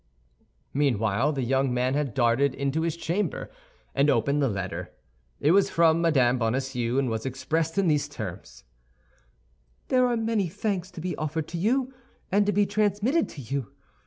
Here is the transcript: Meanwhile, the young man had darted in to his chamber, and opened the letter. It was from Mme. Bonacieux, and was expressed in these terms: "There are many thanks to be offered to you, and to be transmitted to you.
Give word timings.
Meanwhile, 0.73 1.33
the 1.33 1.43
young 1.43 1.71
man 1.71 1.93
had 1.93 2.15
darted 2.15 2.55
in 2.55 2.71
to 2.71 2.81
his 2.81 2.97
chamber, 2.97 3.51
and 3.93 4.09
opened 4.09 4.41
the 4.41 4.47
letter. 4.49 4.89
It 5.39 5.51
was 5.51 5.69
from 5.69 6.01
Mme. 6.01 6.39
Bonacieux, 6.39 6.97
and 6.97 7.07
was 7.07 7.23
expressed 7.23 7.77
in 7.77 7.87
these 7.87 8.07
terms: 8.09 8.63
"There 9.89 10.07
are 10.07 10.17
many 10.17 10.47
thanks 10.49 10.89
to 10.93 11.01
be 11.01 11.15
offered 11.17 11.47
to 11.49 11.59
you, 11.59 11.93
and 12.31 12.47
to 12.47 12.51
be 12.51 12.65
transmitted 12.65 13.29
to 13.29 13.41
you. 13.41 13.73